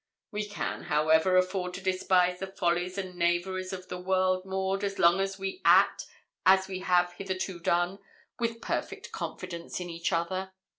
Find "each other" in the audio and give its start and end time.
9.91-10.53